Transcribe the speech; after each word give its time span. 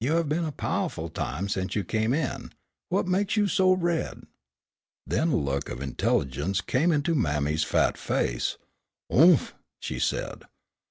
You 0.00 0.16
have 0.16 0.28
been 0.28 0.44
a 0.44 0.52
powahful 0.52 1.08
time 1.14 1.48
sence 1.48 1.74
you 1.74 1.84
come 1.84 2.12
in. 2.12 2.52
Whut 2.90 3.06
meks 3.06 3.34
you 3.38 3.48
so 3.48 3.72
red?" 3.72 4.24
Then 5.06 5.28
a 5.28 5.36
look 5.36 5.70
of 5.70 5.80
intelligence 5.80 6.60
came 6.60 6.92
into 6.92 7.14
mammy's 7.14 7.64
fat 7.64 7.96
face, 7.96 8.58
"Oomph," 9.10 9.54
she 9.80 9.98
said. 9.98 10.42